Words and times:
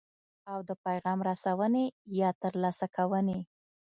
او 0.51 0.59
د 0.67 0.71
پیغام 0.85 1.19
رسونې 1.29 1.85
یا 2.19 2.29
ترلاسه 2.41 2.85
کوونې. 2.95 3.39